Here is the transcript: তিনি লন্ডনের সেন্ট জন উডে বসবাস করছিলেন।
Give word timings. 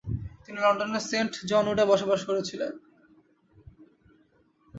তিনি 0.43 0.57
লন্ডনের 0.61 1.03
সেন্ট 1.09 1.33
জন 1.49 1.65
উডে 1.71 1.83
বসবাস 1.91 2.21
করছিলেন। 2.27 2.71